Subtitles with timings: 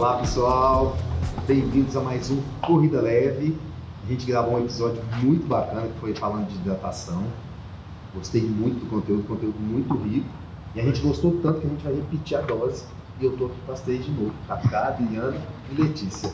[0.00, 0.96] Olá pessoal,
[1.46, 3.54] bem-vindos a mais um Corrida Leve.
[4.02, 7.22] A gente gravou um episódio muito bacana que foi falando de hidratação.
[8.14, 10.26] Gostei muito do conteúdo, conteúdo muito rico.
[10.74, 12.86] E a gente gostou tanto que a gente vai repetir a dose.
[13.20, 15.36] E eu tô aqui com as três de novo, Cacá, Adriana
[15.70, 16.32] e Letícia.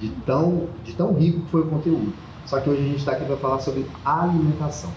[0.00, 2.14] De tão, de tão rico que foi o conteúdo.
[2.46, 4.90] Só que hoje a gente está aqui para falar sobre alimentação.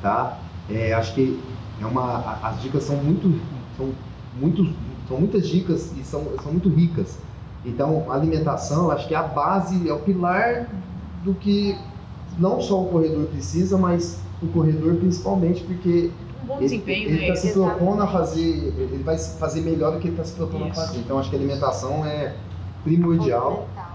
[0.00, 0.38] Tá?
[0.70, 1.36] É, acho que
[1.80, 3.28] é uma, as dicas são muito,
[3.76, 3.92] são
[4.40, 4.62] muito,
[5.08, 7.18] são muitas dicas e são, são muito ricas.
[7.64, 10.68] Então, alimentação, acho que é a base, é o pilar
[11.24, 11.76] do que
[12.38, 16.10] não só o corredor precisa, mas o corredor principalmente, porque
[16.42, 17.36] Um bom ele desempenho, está né?
[17.36, 20.80] se propondo a fazer, ele vai fazer melhor do que ele está se propondo Isso.
[20.80, 20.98] a fazer.
[20.98, 22.34] Então, acho que a alimentação é
[22.84, 23.68] primordial.
[23.76, 23.86] É.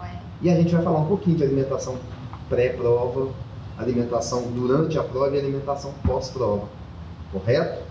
[0.42, 1.96] E a gente vai falar um pouquinho de alimentação
[2.50, 3.30] pré-prova,
[3.78, 6.68] alimentação durante a prova e alimentação pós-prova.
[7.32, 7.84] Correto?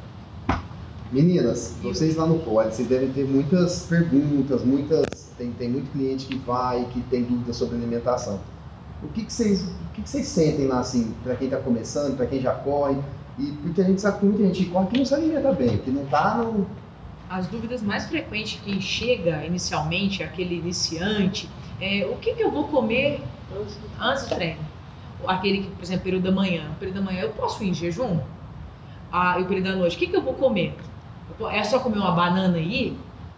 [1.13, 5.33] Meninas, vocês lá no pod, vocês devem ter muitas perguntas, muitas.
[5.37, 8.39] Tem, tem muito cliente que vai, que tem dúvidas sobre alimentação.
[9.03, 12.17] O que, que vocês, o que, que vocês sentem lá, assim, para quem está começando,
[12.17, 12.97] para quem já corre?
[13.41, 15.91] E porque a gente sabe que muita gente corre que não se alimenta bem, que
[15.91, 16.65] não tá no.
[17.29, 22.69] As dúvidas mais frequentes que chega inicialmente, aquele iniciante, é o que, que eu vou
[22.69, 23.21] comer
[24.01, 24.61] antes do treino?
[25.27, 26.71] Aquele que, por exemplo, período da manhã.
[26.79, 28.21] Período da manhã eu posso ir em jejum?
[29.11, 30.73] Ah, e o período da noite, o que, que eu vou comer?
[31.39, 32.97] Eu É só comer uma banana aí?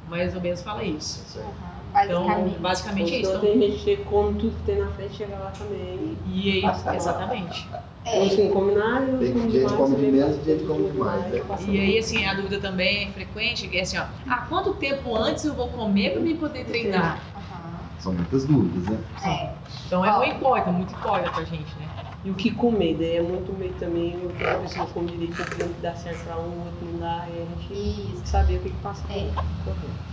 [0.09, 1.39] Mais ou menos fala isso.
[1.39, 2.59] Uhum, Então, basicamente.
[2.59, 3.31] basicamente é isso.
[3.31, 6.19] Então, tem gente que come tudo que tem na frente, chega lá também.
[6.27, 6.97] e aí, Passa lá.
[6.97, 7.69] exatamente.
[8.05, 11.43] É, come nada, outros Tem gente come de menos, passa gente come demais, né?
[11.69, 15.17] E aí, assim, a dúvida também é frequente, que é assim, ó, ah, quanto tempo
[15.17, 17.21] antes eu vou comer para me poder treinar?
[17.37, 18.99] uhum, São muitas dúvidas, né?
[19.25, 19.53] é.
[19.87, 21.87] Então é muito incógnita, muito incógnita pra gente, né?
[22.25, 25.43] E o que comer, daí é muito meio também o que a pessoa come direito,
[25.43, 28.23] o que dá certo pra um, o outro não dá, e a gente tem Isso.
[28.23, 29.33] que saber o que que passa É.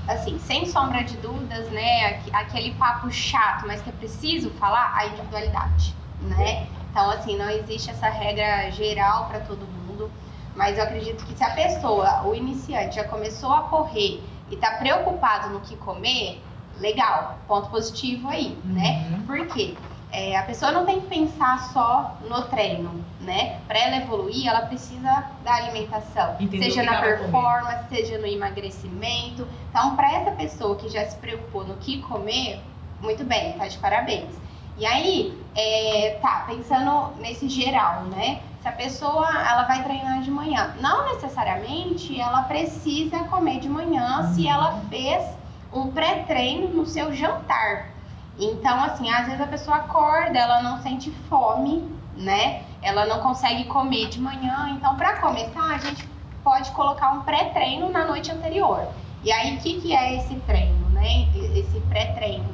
[0.08, 2.06] Assim, sem sombra de dúvidas, né?
[2.06, 6.68] aqu- Aquele papo chato, mas que é preciso falar, a individualidade, né?
[6.90, 10.12] Então, assim, não existe essa regra geral para todo mundo,
[10.56, 14.72] mas eu acredito que se a pessoa, o iniciante, já começou a correr e tá
[14.78, 19.06] preocupado no que comer, legal, ponto positivo aí, né?
[19.12, 19.26] Uhum.
[19.28, 19.78] Por quê?
[20.12, 23.60] É, a pessoa não tem que pensar só no treino, né?
[23.68, 29.48] Para ela evoluir, ela precisa da alimentação, Entender seja na performance, seja no emagrecimento.
[29.70, 32.60] Então, para essa pessoa que já se preocupou no que comer,
[33.02, 34.32] muito bem, tá de parabéns.
[34.80, 38.42] E aí, é, tá, pensando nesse geral, né?
[38.62, 44.34] Se a pessoa ela vai treinar de manhã, não necessariamente ela precisa comer de manhã
[44.34, 45.24] se ela fez
[45.72, 47.99] um pré-treino no seu jantar.
[48.40, 51.84] Então, assim, às vezes a pessoa acorda, ela não sente fome,
[52.16, 52.64] né?
[52.82, 54.70] Ela não consegue comer de manhã.
[54.72, 56.08] Então, para começar, a gente
[56.44, 58.88] pode colocar um pré-treino na noite anterior.
[59.24, 61.28] E aí, o que, que é esse treino, né?
[61.54, 62.50] Esse pré-treino?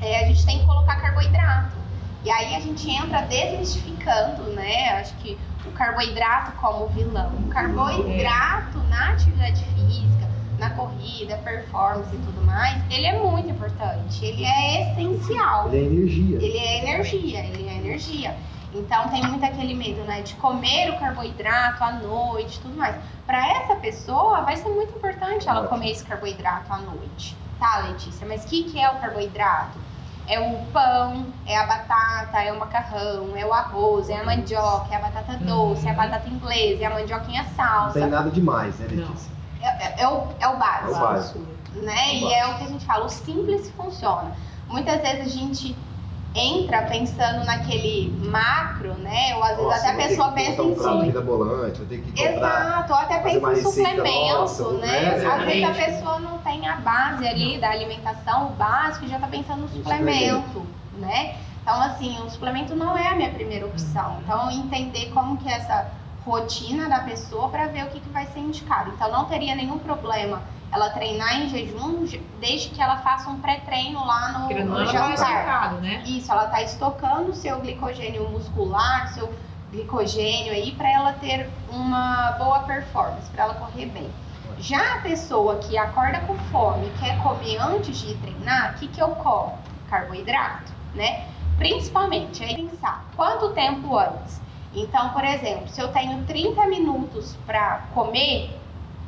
[0.00, 1.76] É, a gente tem que colocar carboidrato.
[2.24, 5.00] E aí a gente entra desmistificando, né?
[5.00, 7.32] Acho que o carboidrato como vilão.
[7.46, 10.28] O carboidrato na atividade física,
[10.58, 14.24] na corrida, performance e tudo mais, ele é muito importante.
[14.24, 15.68] Ele é essencial.
[15.68, 16.38] Ele é energia.
[16.42, 18.36] Ele é energia, ele é energia.
[18.74, 22.96] Então tem muito aquele medo, né, de comer o carboidrato à noite e tudo mais.
[23.26, 27.34] Para essa pessoa vai ser muito importante ela comer esse carboidrato à noite.
[27.58, 28.26] Tá, Letícia?
[28.26, 29.78] Mas o que, que é o carboidrato?
[30.26, 34.88] É o pão, é a batata, é o macarrão, é o arroz, é a mandioca,
[34.92, 35.96] é a batata doce, é a Uhum.
[35.96, 37.98] batata inglesa, é a mandioquinha Não salsa.
[37.98, 39.30] tem nada demais, né, Letícia?
[39.32, 41.38] É, é- é o, é o básico É o básico.
[41.74, 42.14] né?
[42.14, 44.32] E é o que a gente fala, o simples funciona.
[44.68, 45.76] Muitas vezes a gente
[46.34, 49.34] entra pensando naquele macro, né?
[49.36, 50.62] Ou às vezes Nossa, até a pessoa pensa em si.
[50.62, 50.92] que comprar.
[52.22, 55.00] Exato, ou até pensa em suplemento, nossa, né?
[55.16, 55.26] né?
[55.26, 59.18] Às vezes a pessoa não tem a base ali da alimentação, o básico, e já
[59.18, 61.36] tá pensando no suplemento, né?
[61.62, 64.20] Então, assim, o suplemento não é a minha primeira opção.
[64.22, 65.97] Então, entender como que é essa
[66.28, 68.90] rotina da pessoa para ver o que, que vai ser indicado.
[68.90, 72.06] Então, não teria nenhum problema ela treinar em jejum,
[72.38, 75.72] desde que ela faça um pré-treino lá no, no vai jantar.
[75.80, 76.02] né?
[76.06, 79.32] Isso, ela está estocando o seu glicogênio muscular, seu
[79.72, 84.10] glicogênio aí, para ela ter uma boa performance, para ela correr bem.
[84.58, 88.88] Já a pessoa que acorda com fome e quer comer antes de treinar, o que,
[88.88, 89.56] que eu como?
[89.88, 91.28] Carboidrato, né?
[91.56, 94.40] Principalmente, aí pensar quanto tempo antes.
[94.74, 98.58] Então, por exemplo, se eu tenho 30 minutos para comer,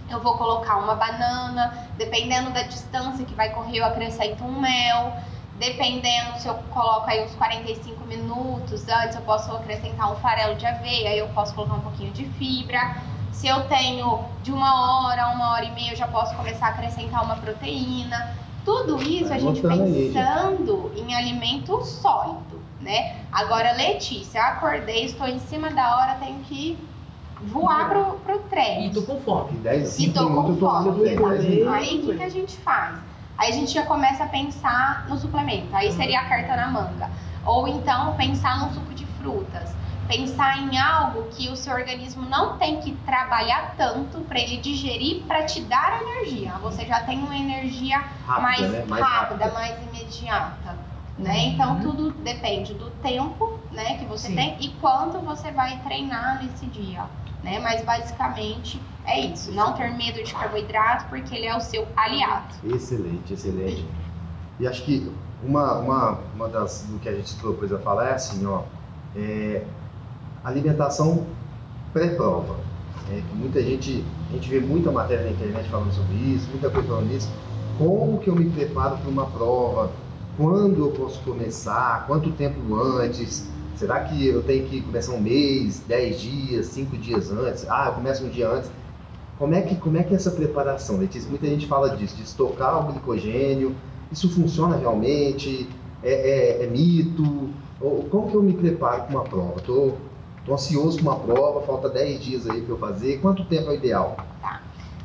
[0.09, 5.13] eu vou colocar uma banana, dependendo da distância que vai correr, eu acrescento um mel.
[5.59, 10.65] Dependendo se eu coloco aí uns 45 minutos antes, eu posso acrescentar um farelo de
[10.65, 12.97] aveia, aí eu posso colocar um pouquinho de fibra.
[13.31, 16.67] Se eu tenho de uma hora a uma hora e meia, eu já posso começar
[16.67, 18.35] a acrescentar uma proteína.
[18.65, 19.61] Tudo isso a gente.
[19.61, 23.17] pensando em alimento sólido, né?
[23.31, 26.79] Agora, Letícia, eu acordei, estou em cima da hora, tenho que
[27.43, 28.87] voar pro, pro treino.
[28.87, 29.53] E tô com fome.
[29.59, 31.05] Em 10, 5 E tô com fome.
[31.05, 31.67] dez.
[31.69, 32.97] Aí o que, que a gente faz?
[33.39, 35.69] Aí a gente já começa a pensar no suplemento.
[35.73, 37.11] Aí seria a carta na manga.
[37.47, 39.75] Ou então pensar num suco de frutas.
[40.07, 45.23] Pensar em algo que o seu organismo não tem que trabalhar tanto para ele digerir
[45.23, 46.53] para te dar energia.
[46.61, 48.85] Você já tem uma energia Rápida, mais, né?
[48.89, 49.53] Mais rápida, rápida.
[49.53, 50.90] mais imediata.
[51.21, 51.33] Né?
[51.33, 51.53] Uhum.
[51.53, 54.37] Então tudo depende do tempo né, que você Sim.
[54.37, 57.05] tem e quanto você vai treinar nesse dia.
[57.43, 57.59] Né?
[57.59, 59.53] Mas basicamente é isso.
[59.53, 62.55] Não ter medo de carboidrato porque ele é o seu aliado.
[62.65, 63.87] Excelente, excelente.
[64.59, 65.13] E acho que
[65.43, 68.63] uma, uma, uma das do que a gente propôs a falar é assim, ó,
[69.15, 69.65] é,
[70.43, 71.27] alimentação
[71.93, 72.57] pré-prova.
[73.11, 76.89] É, muita gente, a gente vê muita matéria na internet falando sobre isso, muita coisa
[76.89, 77.31] falando isso.
[77.77, 79.91] Como que eu me preparo para uma prova?
[80.37, 82.07] Quando eu posso começar?
[82.07, 83.49] Quanto tempo antes?
[83.77, 87.67] Será que eu tenho que começar um mês, 10 dias, 5 dias antes?
[87.69, 88.71] Ah, eu começo um dia antes.
[89.39, 91.29] Como é que, como é, que é essa preparação, Letícia?
[91.31, 93.75] Muita gente fala disso, de estocar o glicogênio.
[94.13, 95.69] Isso funciona realmente?
[96.03, 97.49] É, é- é mito?
[97.81, 99.55] Ou, como que eu me preparo para uma prova?
[99.57, 99.99] Estou
[100.51, 103.19] ansioso para uma prova, falta 10 dias aí para eu fazer.
[103.21, 104.17] Quanto tempo é ideal?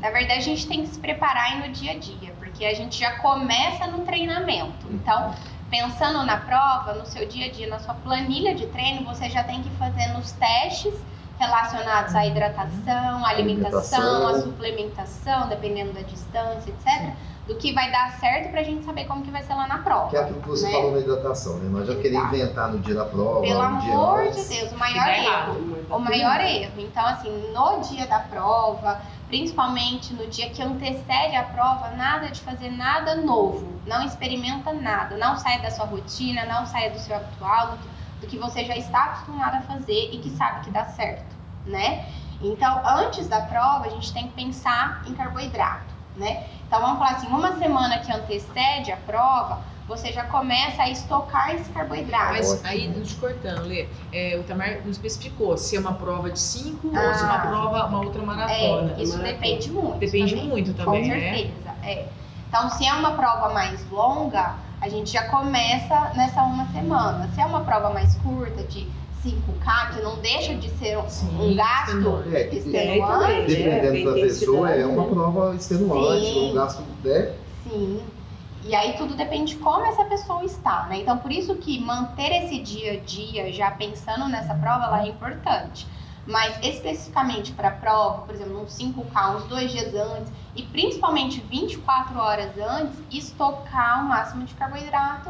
[0.02, 2.98] Na verdade, a gente tem que se preparar no dia a dia, porque a gente
[2.98, 4.88] já começa no treinamento.
[4.90, 5.36] Então,
[5.70, 9.44] pensando na prova, no seu dia a dia, na sua planilha de treino, você já
[9.44, 10.94] tem que ir fazendo os testes
[11.38, 17.14] relacionados à hidratação, à alimentação, à suplementação, dependendo da distância, etc.
[17.46, 20.10] Do que vai dar certo pra gente saber como que vai ser lá na prova.
[20.10, 20.72] Que é aquilo que você né?
[20.72, 21.70] falou na hidratação, né?
[21.70, 22.36] Nós já queremos Exato.
[22.36, 25.78] inventar no dia da prova, Pelo amor de Deus, o maior erro.
[25.90, 26.74] O maior erro.
[26.78, 32.42] Então, assim, no dia da prova, principalmente no dia que antecede a prova, nada de
[32.42, 33.80] fazer nada novo.
[33.86, 35.18] Não experimenta nada.
[35.18, 37.78] Não saia da sua rotina, não saia do seu habitual,
[38.22, 41.36] do que você já está acostumado a fazer e que sabe que dá certo,
[41.66, 42.06] né?
[42.42, 46.48] Então, antes da prova, a gente tem que pensar em carboidrato, né?
[46.68, 51.54] Então, vamos falar assim, uma semana que antecede a prova, você já começa a estocar
[51.54, 52.34] esse carboidrato.
[52.34, 52.68] Mas Ótimo.
[52.68, 56.88] aí, nos cortando, Lê, é, o Tamar não especificou se é uma prova de 5
[56.88, 57.14] ou Ah.
[57.14, 58.96] se é uma prova, uma outra maratona.
[58.98, 59.24] É, isso Maratona.
[59.24, 59.98] depende muito.
[60.00, 60.48] Depende também.
[60.50, 61.20] muito também, Com né?
[61.36, 62.08] certeza, é.
[62.50, 67.30] Então, se é uma prova mais longa, a gente já começa nessa uma semana.
[67.36, 68.88] Se é uma prova mais curta, de
[69.24, 72.36] 5K, que não deixa de ser um, Sim, um gasto extenuante.
[72.36, 73.46] É, extenuante, também.
[73.48, 75.10] dependendo da É, pessoa, é uma né?
[75.12, 76.52] prova extenuante, Sim.
[76.52, 77.34] um gasto né?
[77.64, 78.02] sim.
[78.68, 80.98] E aí tudo depende de como essa pessoa está, né?
[80.98, 85.10] Então, por isso que manter esse dia a dia, já pensando nessa prova, ela é
[85.10, 85.88] importante.
[86.26, 91.40] Mas especificamente para a prova, por exemplo, uns 5K, uns dois dias antes, e principalmente
[91.42, 95.30] 24 horas antes, estocar o máximo de carboidrato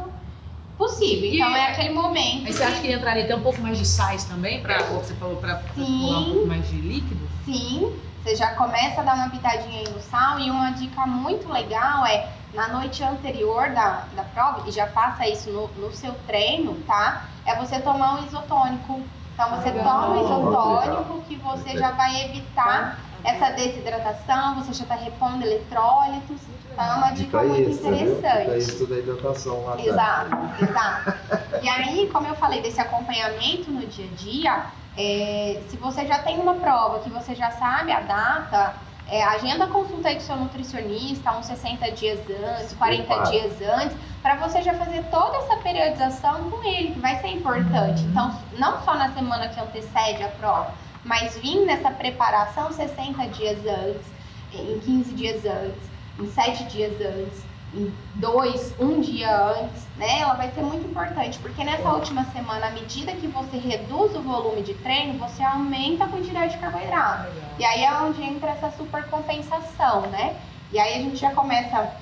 [0.78, 1.24] possível.
[1.24, 2.44] E- Então é aquele momento.
[2.44, 4.62] Mas você acha que entraria até um pouco mais de sais também,
[4.92, 7.28] ou você falou, para pular um pouco mais de líquido?
[7.44, 7.92] Sim,
[8.22, 10.38] você já começa a dar uma pitadinha aí no sal.
[10.40, 15.28] E uma dica muito legal é na noite anterior da, da prova, e já faça
[15.28, 17.26] isso no, no seu treino, tá?
[17.44, 19.02] É você tomar um isotônico.
[19.34, 19.84] Então você Legal.
[19.84, 26.40] toma um isotônico que você já vai evitar essa desidratação, você já está repondo eletrólitos.
[26.72, 27.70] Então é uma dica muito?
[27.70, 28.50] Dica interessante.
[28.56, 29.78] extra da hidratação lá.
[29.78, 31.14] Exato, exato.
[31.62, 36.18] E aí, como eu falei desse acompanhamento no dia a dia, é, se você já
[36.20, 38.74] tem uma prova que você já sabe a data,
[39.08, 43.30] é, agenda a consulta aí com seu nutricionista uns 60 dias antes, 40 Prepara.
[43.30, 48.02] dias antes, para você já fazer toda essa periodização com ele, que vai ser importante.
[48.02, 48.10] Uhum.
[48.10, 53.58] Então, não só na semana que antecede a prova, mas vir nessa preparação 60 dias
[53.64, 54.02] antes,
[54.52, 57.44] em 15 dias antes, em 7 dias antes,
[58.14, 60.20] dois, um dia antes, né?
[60.20, 64.22] Ela vai ser muito importante, porque nessa última semana, à medida que você reduz o
[64.22, 67.28] volume de treino, você aumenta a quantidade de carboidrato.
[67.58, 70.36] E aí é onde entra essa supercompensação, né?
[70.72, 71.92] E aí a gente já começa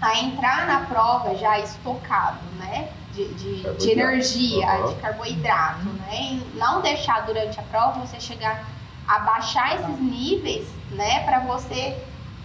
[0.00, 2.88] a entrar na prova já estocado, né?
[3.12, 4.88] De, de, de energia, Aham.
[4.88, 6.32] de carboidrato, né?
[6.32, 8.64] E não deixar durante a prova você chegar
[9.06, 11.20] a baixar esses níveis, né?
[11.24, 11.96] Para você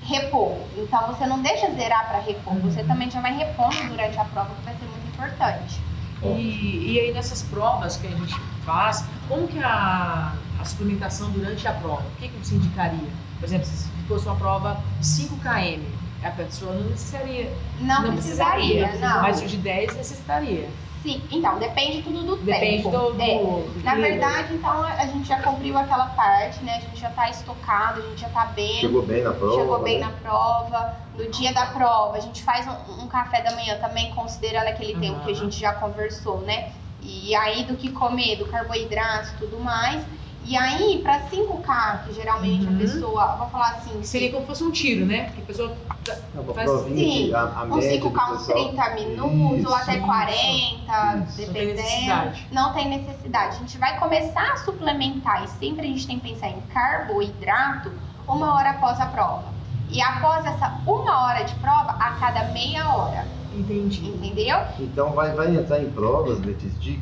[0.10, 0.58] repor.
[0.78, 4.50] Então você não deixa zerar para repor, você também já vai repondo durante a prova,
[4.56, 5.80] que vai ser muito importante.
[6.24, 8.36] E, e aí nessas provas que a gente
[8.66, 13.08] faz, como que a, a suplementação durante a prova, o que, que você indicaria?
[13.40, 15.82] Por exemplo, se fosse uma prova 5 km,
[16.22, 19.22] a pessoa não necessitaria, Não, não precisaria, não.
[19.22, 20.68] mas o de 10 necessitaria.
[21.02, 22.90] Sim, então, depende tudo do Depende tempo.
[22.90, 23.38] do, do, É.
[23.38, 26.76] do Na verdade, então, a gente já cumpriu aquela parte, né?
[26.76, 28.82] A gente já tá estocado, a gente já tá bem.
[28.82, 29.56] Chegou bem na prova.
[29.56, 30.08] chegou bem né?
[30.08, 30.94] na prova.
[31.14, 34.94] No dia da prova, a gente faz um, um café da manhã também, considerando aquele
[34.96, 35.00] Uhum.
[35.00, 36.74] tempo que a gente já conversou, né?
[37.02, 40.06] E aí, do que comer, do carboidrato e tudo mais.
[40.50, 42.76] E aí, para 5K, que geralmente Uhum.
[42.76, 45.26] a pessoa, vou falar assim, Seria como se fosse um tiro, né?
[45.26, 45.78] Porque a pessoa.
[46.10, 48.70] É Faz- sim, a, a média 5K, do uns pessoal...
[48.70, 50.88] 30 minutos, ou até Isso, 40, isso.
[50.90, 51.76] Não tem dependendo.
[51.76, 52.48] necessidade.
[52.52, 53.56] Não tem necessidade.
[53.56, 57.92] A gente vai começar a suplementar e sempre a gente tem que pensar em carboidrato
[58.28, 59.44] uma hora após a prova.
[59.92, 63.28] E após essa uma hora de prova, a cada meia hora.
[63.54, 64.08] Entendi.
[64.08, 64.58] Entendeu?
[64.80, 67.00] Então vai, vai entrar em provas, Letícia, de,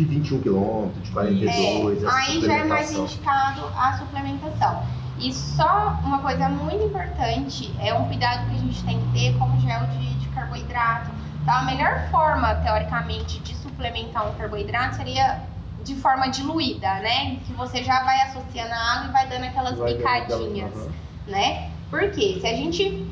[0.00, 4.82] de 21 quilômetros, de 42, essa É, aí já é mais indicado a suplementação.
[5.18, 9.38] E só uma coisa muito importante é um cuidado que a gente tem que ter
[9.38, 11.10] com o gel de, de carboidrato.
[11.42, 15.42] Então, a melhor forma, teoricamente, de suplementar um carboidrato seria
[15.84, 17.36] de forma diluída, né?
[17.46, 20.88] Que você já vai associando a água e vai dando aquelas Vai dando picadinhas, aham.
[21.26, 21.70] né?
[21.90, 23.06] Porque se a gente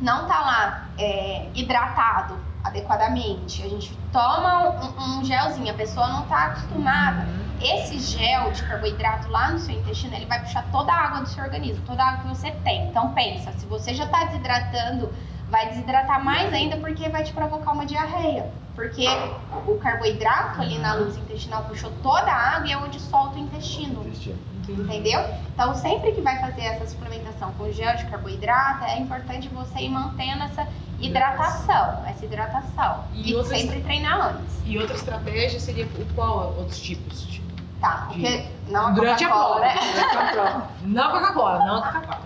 [0.00, 6.22] não tá lá é, hidratado adequadamente, a gente toma um, um gelzinho, a pessoa não
[6.26, 7.26] tá acostumada,
[7.60, 11.28] esse gel de carboidrato lá no seu intestino, ele vai puxar toda a água do
[11.28, 12.88] seu organismo, toda a água que você tem.
[12.88, 15.12] Então pensa, se você já está desidratando,
[15.48, 18.50] vai desidratar mais ainda porque vai te provocar uma diarreia.
[18.74, 19.06] Porque
[19.66, 23.38] o carboidrato ali na luz intestinal puxou toda a água e é onde solta o.
[23.38, 24.02] Intestino.
[24.68, 25.20] Entendeu?
[25.52, 29.88] Então, sempre que vai fazer essa suplementação com gel de carboidrato, é importante você ir
[29.90, 30.66] mantendo essa
[31.06, 33.04] hidratação, essa hidratação.
[33.12, 34.54] E E, outras- sempre treinar antes.
[34.64, 37.26] E outra estratégia seria o qual outros tipos?
[37.26, 37.42] de-
[37.80, 39.58] Tá, porque não a Durante a prova.
[39.60, 39.74] né?
[39.74, 40.68] Durante a prova.
[40.84, 42.22] Não a Coca-Cola, não a Coca-Cola.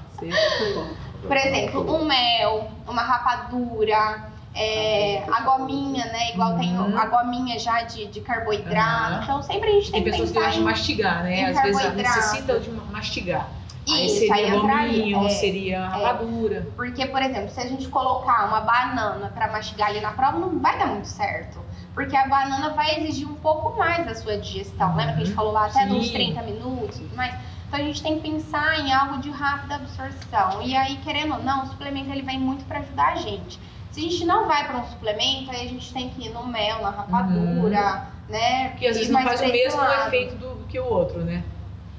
[1.27, 6.33] Por exemplo, um mel, uma rapadura, é, a gominha, né?
[6.33, 6.99] Igual tem Uhum.
[6.99, 9.15] a gominha já de, de carboidrato.
[9.15, 9.23] Uhum.
[9.23, 11.45] Então sempre a gente tem Tem que pessoas que gostam de mastigar, né?
[11.47, 12.17] Às vezes carboidrato.
[12.19, 13.49] necessita de mastigar.
[13.89, 15.29] Aí Isso, seria aí entraria, é.
[15.29, 16.67] seria rapadura.
[16.75, 20.59] Porque, por exemplo, se a gente colocar uma banana para mastigar ali na prova, não
[20.59, 21.65] vai dar muito certo.
[21.95, 24.97] Porque a banana vai exigir um pouco mais da sua digestão.
[24.97, 25.99] Lembra que a gente falou lá até Sim.
[25.99, 27.35] uns 30 minutos e tudo mais?
[27.69, 30.63] Então a gente tem que pensar em algo de rápida absorção.
[30.63, 33.59] E aí, querendo ou não, o suplemento ele vem muito para ajudar a gente.
[33.91, 36.47] Se a gente não vai para um suplemento, aí a gente tem que ir no
[36.47, 38.71] mel, na rapadura, né?
[38.71, 40.09] Porque às vezes não faz o mesmo lado.
[40.09, 41.43] efeito do que o outro, né?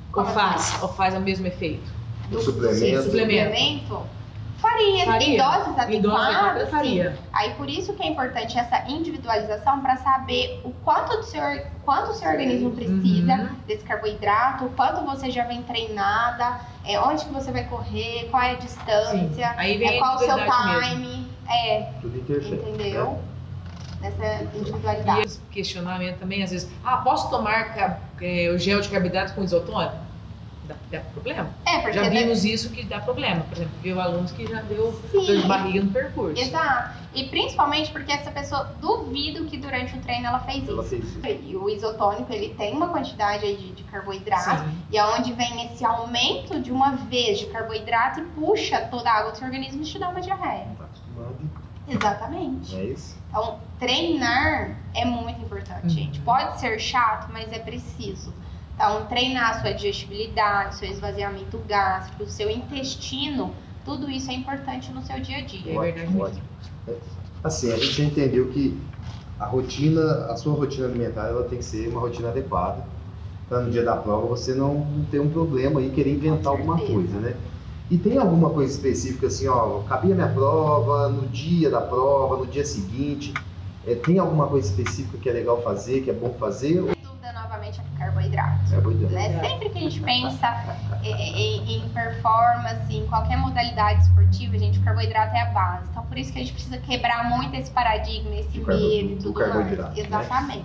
[0.07, 1.91] Ou Como faz, ou faz o mesmo efeito.
[2.29, 2.77] Do suplemento.
[2.79, 3.49] Sim, suplemento.
[3.55, 4.17] Suplemento?
[4.57, 5.27] Faria, Faria.
[5.27, 6.71] em doses dose adequadas, sim.
[6.71, 7.17] faria.
[7.31, 11.43] Aí por isso que é importante essa individualização para saber o quanto do seu,
[11.85, 13.49] quanto o seu organismo precisa Uhum.
[13.67, 18.41] desse carboidrato, o quanto você já vem treinada, é, onde que você vai correr, qual
[18.41, 21.05] é a distância, Aí vem é, a qual o seu individualidade mesmo.
[21.13, 22.55] time, é, Tudo interfere.
[22.55, 23.19] entendeu?
[24.01, 25.25] Nessa E individualidade.
[25.25, 29.95] esse questionamento também, às vezes, ah, posso tomar é, o gel de carboidrato com isotônico?
[30.67, 31.49] Dá, dá problema.
[31.65, 33.41] É, porque Já vimos isso que dá problema.
[33.45, 35.25] Por exemplo, viu alunos que já deu Sim.
[35.25, 36.41] dor de barriga no percurso.
[36.41, 36.97] Exato.
[37.15, 40.89] E principalmente porque essa pessoa duvido que durante o treino ela fez Ela isso.
[40.89, 41.21] fez isso.
[41.25, 44.63] E o isotônico ele tem uma quantidade aí de, de carboidrato.
[44.65, 44.77] Sim.
[44.91, 49.13] E é onde vem esse aumento de uma vez de carboidrato e puxa toda a
[49.19, 50.65] água do seu organismo e te dá uma diarreia.
[50.67, 51.35] Não tá acostumado.
[51.87, 52.75] Exatamente.
[52.75, 53.16] É isso?
[53.37, 55.89] Então, treinar é muito importante, Uhum.
[55.89, 56.19] gente.
[56.21, 58.33] Pode ser chato, mas é preciso.
[58.73, 63.53] Então, treinar a sua digestibilidade, seu esvaziamento gástrico, o seu intestino,
[63.85, 65.73] tudo isso é importante no seu dia a dia.
[65.73, 66.41] É verdade Ótimo,
[66.87, 67.07] ótimo.
[67.43, 68.81] Assim, a gente entendeu que
[69.39, 72.83] a rotina, a sua rotina alimentar, ela tem que ser uma rotina adequada.
[73.47, 77.19] Para no dia da prova você não ter um problema e querer inventar alguma coisa,
[77.19, 77.35] né?
[77.89, 82.45] E tem alguma coisa específica assim, ó, cabia minha prova, no dia da prova, no
[82.45, 83.33] dia seguinte,
[83.85, 86.81] é, tem alguma coisa específica que é legal fazer, que é bom fazer?
[86.81, 88.73] Ou dúvida, novamente, é carboidrato.
[88.73, 89.29] é ideia?
[89.29, 89.45] né?
[89.45, 89.49] É.
[89.49, 94.83] Sempre que a gente pensa em, em- em performance, em qualquer modalidade esportiva, gente, o
[94.83, 95.87] carboidrato é a base.
[95.89, 99.23] Então, por isso que a gente precisa quebrar muito esse paradigma, esse medo e do
[99.23, 100.47] tudo carboidrato, mais.
[100.47, 100.63] né?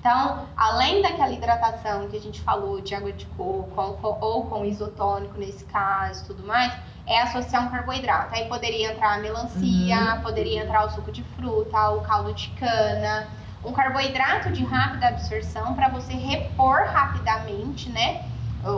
[0.00, 4.46] Então, além daquela hidratação que a gente falou de água de coco ou com, ou
[4.46, 6.72] com isotônico nesse caso, tudo mais,
[7.06, 8.34] é associar um carboidrato.
[8.34, 10.22] Aí poderia entrar a melancia, Uhum.
[10.22, 13.28] poderia entrar o suco de fruta, o caldo de cana,
[13.62, 18.22] um carboidrato de rápida absorção para você repor rapidamente, né?
[18.64, 18.68] O,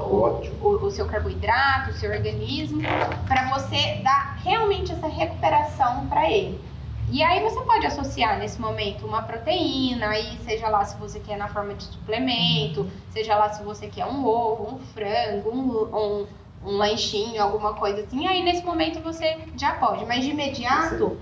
[0.61, 2.81] o- o seu carboidrato, o seu organismo,
[3.29, 6.72] para você dar realmente essa recuperação para ele.
[7.11, 11.37] E aí você pode associar nesse momento uma proteína, aí seja lá se você quer
[11.37, 16.27] na forma de suplemento, seja lá se você quer um ovo, um frango, um, um,
[16.65, 18.27] um lanchinho, alguma coisa assim.
[18.27, 21.19] Aí nesse momento você já pode, mas de imediato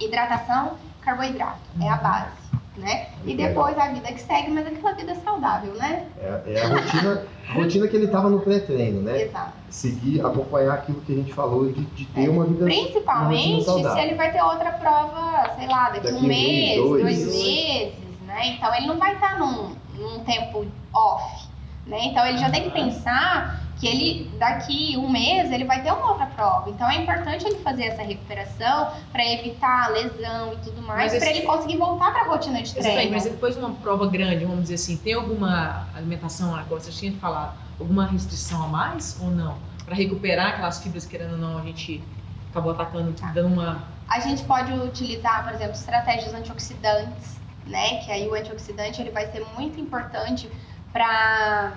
[0.00, 2.45] hidratação, carboidrato, é a base.
[2.76, 3.08] Né?
[3.24, 6.06] E depois a vida que segue, mas aquela vida saudável, né?
[6.20, 9.22] É, é a, rotina, a rotina que ele estava no pré-treino, né?
[9.22, 9.52] Exato.
[9.70, 12.64] Seguir, acompanhar aquilo que a gente falou de, de ter uma vida.
[12.64, 17.26] Principalmente se ele vai ter outra prova, sei lá, daqui, daqui um mês, dois, dois
[17.26, 18.48] meses, né?
[18.48, 21.48] Então ele não vai estar num, num tempo off,
[21.86, 22.06] né?
[22.06, 26.10] Então ele já tem que pensar que ele daqui um mês ele vai ter uma
[26.12, 26.70] outra prova.
[26.70, 31.42] Então é importante ele fazer essa recuperação para evitar lesão e tudo mais, para ele
[31.42, 32.96] conseguir voltar para a rotina de treino.
[32.96, 36.90] Bem, mas depois de uma prova grande, vamos dizer assim, tem alguma alimentação, agora você
[36.90, 39.58] tinha falado, alguma restrição a mais ou não?
[39.84, 42.02] Para recuperar aquelas fibras, querendo ou não, a gente
[42.50, 43.28] acabou atacando, tá.
[43.28, 43.84] dando uma.
[44.08, 47.98] A gente pode utilizar, por exemplo, estratégias antioxidantes, né?
[47.98, 50.50] Que aí o antioxidante ele vai ser muito importante
[50.92, 51.74] para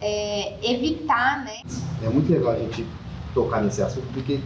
[0.00, 1.60] é, evitar, né?
[2.02, 2.86] É muito legal a gente
[3.34, 4.40] tocar nesse assunto, porque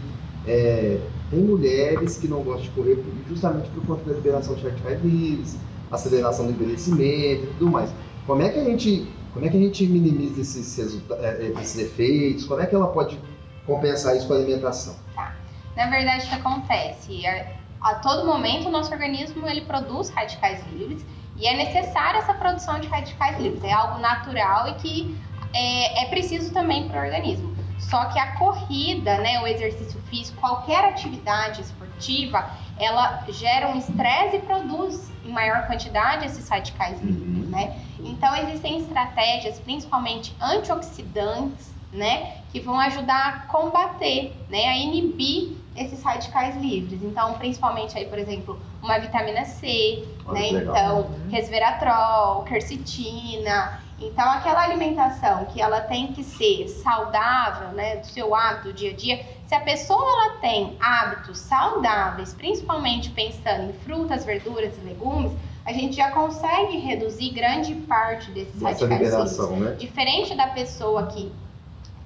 [0.47, 5.03] é, tem mulheres que não gostam de correr justamente por conta da liberação de radicais
[5.03, 5.57] livres,
[5.91, 7.93] aceleração do envelhecimento e tudo mais.
[8.27, 11.79] Como é que a gente, como é que a gente minimiza esses, é, é, esses
[11.79, 12.45] efeitos?
[12.45, 13.19] Como é que ela pode
[13.67, 14.97] compensar isso com a alimentação?
[15.15, 15.35] Tá.
[15.77, 17.27] Na verdade, o que acontece?
[17.27, 17.47] A,
[17.81, 21.05] a todo momento, o nosso organismo ele produz radicais livres
[21.37, 23.65] e é necessária essa produção de radicais livres.
[23.65, 25.19] É algo natural e que
[25.53, 27.51] é, é preciso também para o organismo.
[27.79, 34.37] Só que a corrida, né, o exercício físico, qualquer atividade esportiva, ela gera um estresse
[34.37, 37.77] e produz em maior quantidade esses radicais livres, né?
[37.99, 46.03] Então existem estratégias, principalmente antioxidantes, né, que vão ajudar a combater, né, a inibir esses
[46.03, 47.03] radicais livres.
[47.03, 50.63] Então, principalmente aí, por exemplo, uma vitamina C, Olha né?
[50.63, 58.35] Então, resveratrol, quercetina, então, aquela alimentação que ela tem que ser saudável, né, do seu
[58.35, 63.73] hábito do dia a dia, se a pessoa ela tem hábitos saudáveis, principalmente pensando em
[63.85, 65.33] frutas, verduras e legumes,
[65.67, 69.73] a gente já consegue reduzir grande parte desses Essa radicais né?
[69.79, 71.31] Diferente da pessoa que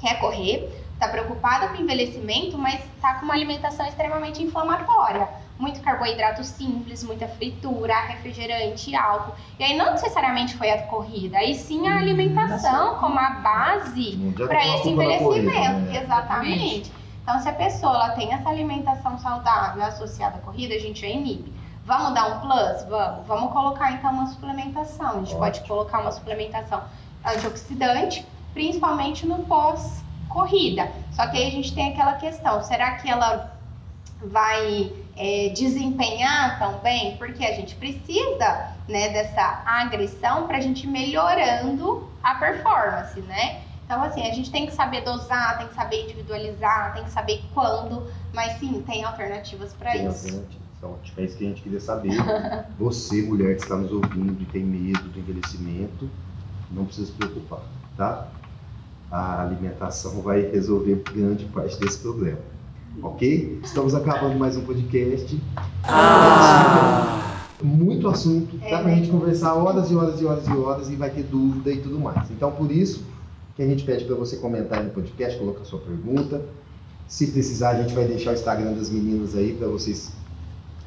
[0.00, 5.28] quer correr, está preocupada com o envelhecimento, mas está com uma alimentação extremamente inflamatória
[5.58, 9.34] muito carboidrato simples, muita fritura, refrigerante, álcool.
[9.58, 14.66] E aí não necessariamente foi a corrida, aí sim a alimentação como a base para
[14.76, 15.24] esse envelhecimento.
[15.24, 16.02] Corrida, né?
[16.02, 16.92] Exatamente.
[17.22, 21.06] Então, se a pessoa ela tem essa alimentação saudável associada à corrida, a gente já
[21.06, 21.54] inibe.
[21.86, 22.84] Vamos dar um plus?
[22.88, 23.26] Vamos.
[23.26, 25.06] Vamos colocar então uma suplementação.
[25.06, 25.38] A gente Ótimo.
[25.38, 26.82] pode colocar uma suplementação
[27.24, 30.90] antioxidante, principalmente no pós-corrida.
[31.12, 33.53] Só que aí a gente tem aquela questão: será que ela
[34.28, 40.86] vai é, desempenhar tão bem, porque a gente precisa né, dessa agressão para a gente
[40.86, 43.62] melhorando a performance, né?
[43.84, 47.42] Então, assim, a gente tem que saber dosar, tem que saber individualizar, tem que saber
[47.52, 50.26] quando, mas sim, tem alternativas para isso.
[50.26, 50.64] Alternativas.
[50.82, 52.10] Ótimo, é isso que a gente queria saber.
[52.78, 56.10] Você, mulher que está nos ouvindo e tem medo do envelhecimento,
[56.70, 57.60] não precisa se preocupar,
[57.96, 58.28] tá?
[59.10, 62.40] A alimentação vai resolver grande parte desse problema
[63.02, 63.60] ok?
[63.62, 65.40] Estamos acabando mais um podcast.
[65.84, 67.20] Ah.
[67.62, 71.08] Muito assunto, dá pra gente conversar horas e horas e horas e horas e vai
[71.08, 72.30] ter dúvida e tudo mais.
[72.30, 73.02] Então, por isso
[73.56, 76.42] que a gente pede para você comentar aí no podcast, colocar sua pergunta.
[77.08, 80.12] Se precisar, a gente vai deixar o Instagram das meninas aí para vocês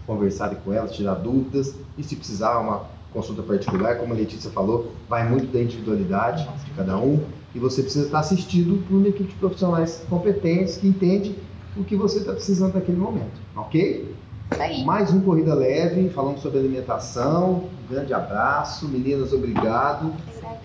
[0.05, 1.73] conversarem com elas, tirar dúvidas.
[1.97, 6.71] E se precisar, uma consulta particular, como a Letícia falou, vai muito da individualidade de
[6.71, 7.23] cada um.
[7.55, 11.35] E você precisa estar assistido por uma equipe de profissionais competentes que entende
[11.77, 14.15] o que você está precisando naquele momento, ok?
[14.59, 14.83] Aí.
[14.83, 17.69] Mais um Corrida Leve, falando sobre alimentação.
[17.83, 18.87] Um grande abraço.
[18.87, 20.13] Meninas, obrigado.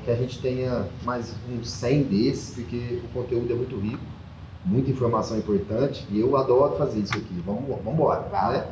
[0.04, 4.04] Que a gente tenha mais uns 100 desses, porque o conteúdo é muito rico,
[4.64, 7.42] muita informação importante e eu adoro fazer isso aqui.
[7.44, 8.28] Vamos, vamos embora.
[8.30, 8.64] Né?